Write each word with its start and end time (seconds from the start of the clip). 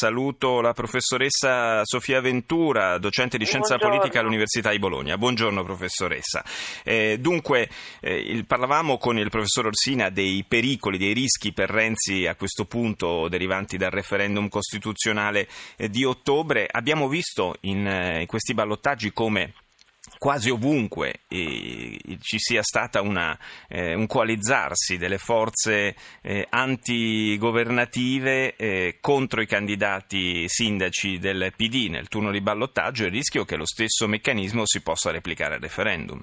Saluto 0.00 0.60
la 0.60 0.74
professoressa 0.74 1.80
Sofia 1.82 2.20
Ventura, 2.20 2.98
docente 2.98 3.36
di 3.36 3.44
scienza 3.44 3.70
Buongiorno. 3.74 3.96
politica 3.96 4.20
all'Università 4.20 4.70
di 4.70 4.78
Bologna. 4.78 5.18
Buongiorno 5.18 5.64
professoressa. 5.64 6.44
Eh, 6.84 7.18
dunque, 7.18 7.68
eh, 8.00 8.14
il- 8.16 8.46
parlavamo 8.46 8.96
con 8.96 9.18
il 9.18 9.28
professor 9.28 9.66
Orsina 9.66 10.08
dei 10.08 10.44
pericoli, 10.46 10.98
dei 10.98 11.14
rischi 11.14 11.52
per 11.52 11.68
Renzi 11.68 12.26
a 12.26 12.36
questo 12.36 12.64
punto 12.66 13.26
derivanti 13.26 13.76
dal 13.76 13.90
referendum 13.90 14.48
costituzionale 14.48 15.48
eh, 15.76 15.90
di 15.90 16.04
ottobre. 16.04 16.68
Abbiamo 16.70 17.08
visto 17.08 17.56
in, 17.62 17.84
eh, 17.84 18.20
in 18.20 18.26
questi 18.28 18.54
ballottaggi 18.54 19.12
come 19.12 19.52
quasi 20.18 20.50
ovunque 20.50 21.20
ci 21.28 22.38
sia 22.38 22.62
stata 22.62 23.00
una, 23.00 23.38
eh, 23.68 23.94
un 23.94 24.06
coalizzarsi 24.06 24.98
delle 24.98 25.18
forze 25.18 25.94
eh, 26.22 26.46
antigovernative 26.50 28.56
eh, 28.56 28.98
contro 29.00 29.40
i 29.40 29.46
candidati 29.46 30.48
sindaci 30.48 31.18
del 31.18 31.52
PD 31.56 31.88
nel 31.88 32.08
turno 32.08 32.30
di 32.30 32.40
ballottaggio 32.40 33.04
il 33.04 33.12
rischio 33.12 33.44
che 33.44 33.56
lo 33.56 33.66
stesso 33.66 34.08
meccanismo 34.08 34.66
si 34.66 34.82
possa 34.82 35.10
replicare 35.10 35.54
al 35.54 35.60
referendum. 35.60 36.22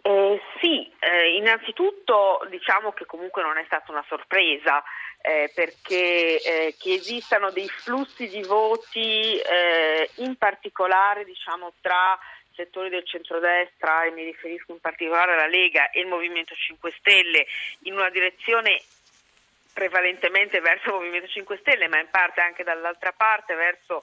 Eh, 0.00 0.40
sì, 0.60 0.90
eh, 1.00 1.36
innanzitutto 1.36 2.40
diciamo 2.48 2.92
che 2.92 3.04
comunque 3.04 3.42
non 3.42 3.58
è 3.58 3.64
stata 3.66 3.92
una 3.92 4.04
sorpresa 4.08 4.82
eh, 5.20 5.50
perché 5.54 6.40
eh, 6.40 6.74
che 6.78 6.94
esistano 6.94 7.50
dei 7.50 7.68
flussi 7.68 8.28
di 8.28 8.42
voti 8.42 9.38
eh, 9.38 10.08
in 10.16 10.36
particolare 10.36 11.24
diciamo 11.24 11.72
tra 11.80 12.18
settori 12.58 12.88
del 12.88 13.06
centrodestra 13.06 14.04
e 14.04 14.10
mi 14.10 14.24
riferisco 14.24 14.72
in 14.72 14.80
particolare 14.80 15.34
alla 15.34 15.46
Lega 15.46 15.90
e 15.90 16.00
il 16.00 16.08
Movimento 16.08 16.54
5 16.54 16.92
Stelle 16.98 17.46
in 17.82 17.94
una 17.94 18.10
direzione 18.10 18.82
prevalentemente 19.72 20.58
verso 20.60 20.88
il 20.88 20.94
Movimento 20.94 21.28
5 21.28 21.58
Stelle 21.58 21.86
ma 21.86 22.00
in 22.00 22.08
parte 22.10 22.40
anche 22.40 22.64
dall'altra 22.64 23.12
parte 23.12 23.54
verso 23.54 24.02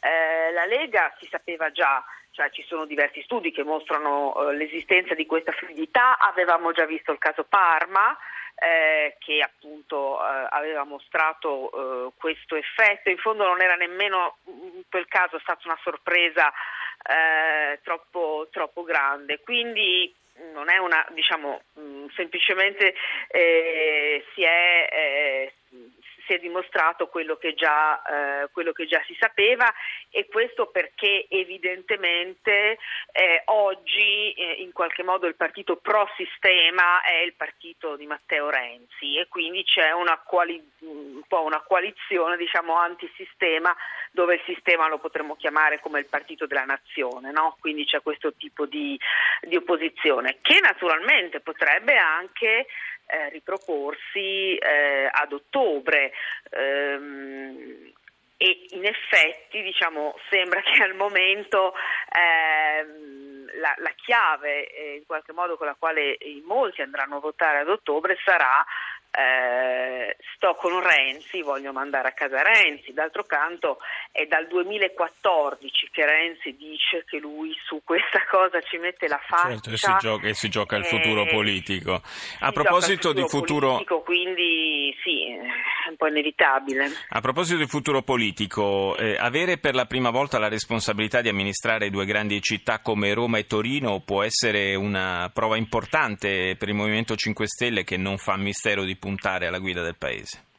eh, 0.00 0.52
la 0.52 0.66
Lega 0.66 1.14
si 1.18 1.26
sapeva 1.30 1.72
già. 1.72 2.04
Cioè 2.30 2.50
ci 2.50 2.64
sono 2.66 2.84
diversi 2.84 3.22
studi 3.22 3.52
che 3.52 3.62
mostrano 3.62 4.34
eh, 4.34 4.56
l'esistenza 4.56 5.14
di 5.14 5.24
questa 5.24 5.52
fluidità, 5.52 6.18
avevamo 6.18 6.72
già 6.72 6.84
visto 6.84 7.12
il 7.12 7.18
caso 7.18 7.44
Parma 7.44 8.18
eh, 8.56 9.16
che 9.18 9.40
appunto 9.40 10.18
eh, 10.18 10.46
aveva 10.50 10.84
mostrato 10.84 11.70
eh, 11.70 12.12
questo 12.18 12.56
effetto, 12.56 13.10
in 13.10 13.18
fondo 13.18 13.44
non 13.44 13.60
era 13.60 13.74
nemmeno 13.74 14.38
in 14.46 14.82
quel 14.88 15.06
caso 15.06 15.38
stata 15.40 15.60
una 15.64 15.78
sorpresa 15.82 16.52
eh, 17.06 17.80
troppo, 17.82 18.48
troppo 18.50 18.82
grande, 18.82 19.40
quindi 19.40 20.12
non 20.52 20.68
è 20.68 20.78
una, 20.78 21.06
diciamo, 21.10 21.62
mh, 21.74 22.06
semplicemente 22.14 22.94
eh, 23.28 24.24
si 24.34 24.42
è 24.42 24.88
eh, 24.90 25.52
si 26.26 26.32
è 26.32 26.38
dimostrato 26.38 27.08
quello 27.08 27.36
che, 27.36 27.54
già, 27.54 28.02
eh, 28.42 28.48
quello 28.50 28.72
che 28.72 28.86
già 28.86 29.02
si 29.06 29.16
sapeva 29.18 29.72
e 30.10 30.26
questo 30.26 30.66
perché 30.66 31.26
evidentemente 31.28 32.78
eh, 33.12 33.42
oggi 33.46 34.32
eh, 34.32 34.56
in 34.58 34.72
qualche 34.72 35.02
modo 35.02 35.26
il 35.26 35.36
partito 35.36 35.76
pro 35.76 36.08
sistema 36.16 37.02
è 37.02 37.20
il 37.22 37.34
partito 37.34 37.96
di 37.96 38.06
Matteo 38.06 38.50
Renzi 38.50 39.16
e 39.16 39.28
quindi 39.28 39.64
c'è 39.64 39.92
una, 39.92 40.18
coali- 40.24 40.54
un 40.54 40.70
po' 41.34 41.42
una 41.42 41.64
coalizione 41.66 42.36
diciamo 42.36 42.76
antisistema 42.76 43.74
dove 44.12 44.34
il 44.34 44.42
sistema 44.46 44.86
lo 44.86 44.98
potremmo 44.98 45.34
chiamare 45.34 45.80
come 45.80 45.98
il 45.98 46.06
partito 46.06 46.46
della 46.46 46.62
nazione, 46.62 47.32
no? 47.32 47.56
quindi 47.58 47.84
c'è 47.84 48.00
questo 48.02 48.34
tipo 48.34 48.66
di, 48.66 48.96
di 49.40 49.56
opposizione 49.56 50.38
che 50.40 50.60
naturalmente 50.60 51.40
potrebbe 51.40 51.96
anche 51.96 52.66
eh, 53.06 53.28
riproporsi 53.30 54.54
eh, 54.54 55.08
ad 55.10 55.32
ottobre. 55.32 56.12
Ehm, 56.50 57.92
e 58.36 58.66
in 58.70 58.84
effetti 58.84 59.62
diciamo, 59.62 60.16
sembra 60.28 60.60
che 60.60 60.82
al 60.82 60.94
momento 60.94 61.72
ehm, 62.10 63.46
la, 63.60 63.74
la, 63.78 63.92
chiave 63.96 64.66
eh, 64.66 64.96
in 64.96 65.06
qualche 65.06 65.32
modo 65.32 65.56
con 65.56 65.66
la 65.66 65.76
quale 65.78 66.18
molti 66.44 66.82
andranno 66.82 67.16
a 67.16 67.20
votare 67.20 67.60
ad 67.60 67.68
ottobre 67.68 68.18
sarà 68.24 68.64
eh, 69.16 70.16
sto 70.34 70.56
con 70.56 70.80
Renzi, 70.80 71.42
voglio 71.42 71.72
mandare 71.72 72.08
a 72.08 72.12
casa 72.12 72.42
Renzi. 72.42 72.92
D'altro 72.92 73.22
canto 73.22 73.78
è 74.10 74.26
dal 74.26 74.48
2014 74.48 75.88
che 75.92 76.04
Renzi 76.04 76.56
dice 76.56 77.04
che 77.06 77.18
lui 77.18 77.54
su 77.64 77.80
questa 77.84 78.24
cosa 78.28 78.60
ci 78.62 78.76
mette 78.78 79.06
la 79.06 79.20
faccia. 79.24 79.50
Certo, 79.50 79.70
e 79.70 79.76
si 79.76 79.96
gioca, 80.00 80.26
e 80.26 80.34
si 80.34 80.48
gioca 80.48 80.76
il 80.76 80.84
futuro 80.84 81.26
politico. 81.26 81.94
A 82.40 82.46
si 82.46 82.52
proposito 82.52 83.10
il 83.10 83.14
di 83.14 83.28
futuro... 83.28 83.68
Politico, 83.68 84.00
quindi 84.02 84.96
sì, 85.02 85.38
un 85.90 85.96
po' 85.96 86.06
inevitabile. 86.06 86.88
A 87.08 87.20
proposito 87.20 87.58
di 87.58 87.66
futuro 87.66 88.02
politico, 88.02 88.96
eh, 88.96 89.16
avere 89.18 89.58
per 89.58 89.74
la 89.74 89.86
prima 89.86 90.10
volta 90.10 90.38
la 90.38 90.48
responsabilità 90.48 91.20
di 91.20 91.28
amministrare 91.28 91.90
due 91.90 92.04
grandi 92.04 92.40
città 92.40 92.80
come 92.80 93.14
Roma 93.14 93.38
e 93.38 93.46
Torino 93.46 94.00
può 94.00 94.22
essere 94.22 94.74
una 94.74 95.30
prova 95.32 95.56
importante 95.56 96.56
per 96.58 96.68
il 96.68 96.74
Movimento 96.74 97.16
5 97.16 97.46
Stelle 97.46 97.84
che 97.84 97.96
non 97.96 98.18
fa 98.18 98.36
mistero 98.36 98.84
di 98.84 98.96
puntare 98.96 99.46
alla 99.46 99.58
guida 99.58 99.82
del 99.82 99.96
Paese. 99.96 100.52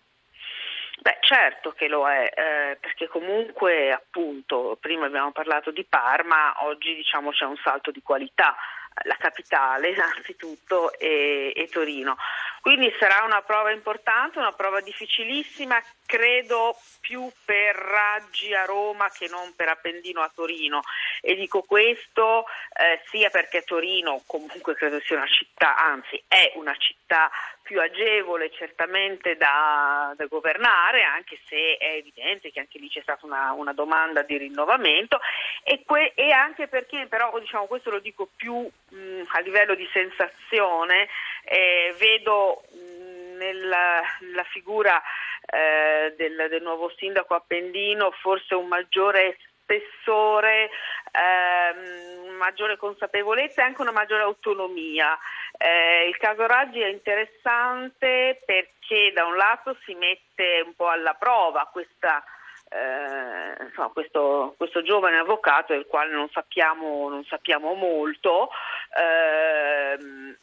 Beh, 1.06 1.18
certo 1.20 1.72
che 1.74 1.88
lo 1.88 2.10
è, 2.10 2.24
eh, 2.24 2.78
perché 2.82 3.08
comunque 3.08 3.92
appunto 3.92 4.76
prima 4.80 5.06
abbiamo 5.06 5.32
parlato 5.32 5.70
di 5.70 5.86
Parma, 5.88 6.66
oggi 6.66 6.96
diciamo 6.96 7.30
c'è 7.30 7.46
un 7.46 7.58
salto 7.64 7.92
di 7.92 8.02
qualità, 8.02 8.56
la 9.04 9.16
capitale 9.18 9.90
innanzitutto 9.96 10.98
e, 10.98 11.54
e 11.56 11.68
Torino. 11.68 12.16
Quindi 12.62 12.92
sarà 12.98 13.24
una 13.24 13.44
prova 13.44 13.72
importante, 13.72 14.40
una 14.40 14.54
prova 14.54 14.82
difficilissima, 14.82 15.80
credo 16.04 16.76
più 17.00 17.30
per 17.46 17.76
Raggi 17.76 18.56
a 18.56 18.66
Roma 18.66 19.08
che 19.10 19.28
non 19.28 19.54
per 19.56 19.70
Appendino 19.70 20.22
a 20.22 20.32
Torino. 20.34 20.82
E 21.22 21.36
dico 21.36 21.62
questo 21.62 22.46
eh, 22.74 23.02
sia 23.10 23.30
perché 23.30 23.62
Torino 23.62 24.24
comunque 24.26 24.74
credo 24.74 25.00
sia 25.02 25.18
una 25.18 25.28
città, 25.28 25.78
anzi 25.78 26.24
è 26.28 26.54
una 26.56 26.76
città 26.76 27.30
più 27.66 27.82
agevole 27.82 28.52
certamente 28.52 29.36
da, 29.38 30.14
da 30.16 30.26
governare, 30.28 31.04
anche 31.04 31.40
se 31.48 31.78
è 31.78 31.96
evidente 31.96 32.52
che 32.52 32.60
anche 32.60 32.78
lì 32.78 32.90
c'è 32.90 33.02
stata 33.02 33.26
una, 33.26 33.54
una 33.54 33.74
domanda 33.74 34.22
di 34.22 34.38
rinnovamento 34.38 35.20
e, 35.64 35.84
que- 35.84 36.14
e, 36.14 36.32
anche 36.32 36.68
perché 36.68 37.08
però 37.08 37.38
diciamo, 37.40 37.66
questo 37.66 37.90
lo 37.90 38.00
dico 38.00 38.30
più 38.36 38.70
mh, 38.90 39.24
a 39.28 39.40
livello 39.40 39.76
di 39.76 39.88
sensazione, 39.92 41.08
eh, 41.44 41.94
vedo 41.98 42.64
mh, 42.72 43.38
nella, 43.38 44.02
nella, 44.22 44.44
figura 44.44 45.02
eh, 45.46 46.14
del, 46.18 46.48
del 46.50 46.62
nuovo 46.62 46.92
sindaco 46.98 47.36
Appendino 47.36 48.12
forse 48.12 48.56
un 48.56 48.68
maggiore 48.68 49.38
spessore, 49.66 50.70
ehm, 51.12 52.36
maggiore 52.36 52.78
consapevolezza 52.78 53.62
e 53.62 53.66
anche 53.66 53.82
una 53.82 53.92
maggiore 53.92 54.24
autonomia. 54.24 55.18
Eh, 55.58 56.08
il 56.08 56.18
caso 56.18 56.46
Raggi 56.46 56.80
è 56.82 56.88
interessante 56.88 58.42
perché 58.46 59.12
da 59.14 59.26
un 59.26 59.36
lato 59.36 59.76
si 59.86 59.94
mette 59.96 60.62
un 60.64 60.76
po' 60.76 60.90
alla 60.90 61.16
prova 61.16 61.68
questa, 61.72 62.24
eh, 62.70 63.64
insomma, 63.64 63.90
questo, 63.90 64.56
questo, 64.58 64.82
giovane 64.82 65.18
avvocato 65.18 65.74
del 65.74 65.86
quale 65.86 66.12
non 66.12 66.30
sappiamo, 66.30 67.10
non 67.10 67.24
sappiamo 67.26 67.74
molto. 67.74 68.50
Eh, 68.98 70.36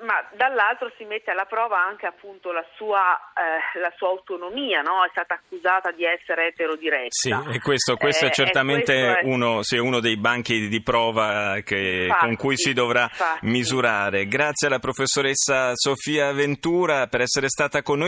ma 0.00 0.14
dall'altro 0.36 0.92
si 0.96 1.04
mette 1.04 1.30
alla 1.30 1.44
prova 1.44 1.78
anche 1.78 2.06
appunto 2.06 2.52
la 2.52 2.64
sua, 2.76 3.16
eh, 3.32 3.78
la 3.78 3.92
sua 3.96 4.08
autonomia, 4.08 4.82
no? 4.82 5.04
è 5.04 5.08
stata 5.10 5.34
accusata 5.34 5.90
di 5.92 6.04
essere 6.04 6.48
eterodiretta. 6.48 7.08
Sì, 7.08 7.30
e 7.30 7.60
questo, 7.60 7.96
questo 7.96 8.26
eh, 8.26 8.28
è 8.28 8.32
certamente 8.32 8.92
questo 8.92 9.20
è... 9.20 9.24
Uno, 9.24 9.62
sì, 9.62 9.76
uno, 9.78 10.00
dei 10.00 10.16
banchi 10.16 10.68
di 10.68 10.82
prova 10.82 11.58
che, 11.64 12.04
infatti, 12.08 12.26
con 12.26 12.36
cui 12.36 12.56
si 12.56 12.72
dovrà 12.72 13.02
infatti. 13.02 13.46
misurare. 13.46 14.26
Grazie 14.26 14.66
alla 14.66 14.78
professoressa 14.78 15.72
Sofia 15.74 16.32
Ventura 16.32 17.06
per 17.06 17.22
essere 17.22 17.48
stata 17.48 17.82
con 17.82 17.98
noi. 17.98 18.04